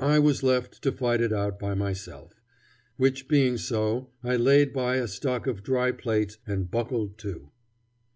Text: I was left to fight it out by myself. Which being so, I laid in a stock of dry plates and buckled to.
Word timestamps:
I 0.00 0.18
was 0.18 0.42
left 0.42 0.82
to 0.82 0.90
fight 0.90 1.20
it 1.20 1.32
out 1.32 1.60
by 1.60 1.74
myself. 1.74 2.40
Which 2.96 3.28
being 3.28 3.56
so, 3.58 4.10
I 4.24 4.34
laid 4.34 4.70
in 4.70 4.76
a 4.80 5.06
stock 5.06 5.46
of 5.46 5.62
dry 5.62 5.92
plates 5.92 6.38
and 6.48 6.68
buckled 6.68 7.16
to. 7.18 7.52